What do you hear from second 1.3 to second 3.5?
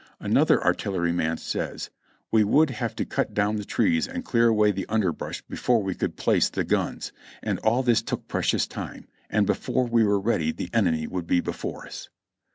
says: "We would have to cut